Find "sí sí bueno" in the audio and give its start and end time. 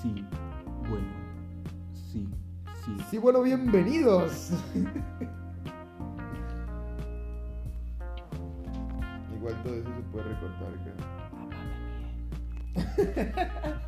2.84-3.42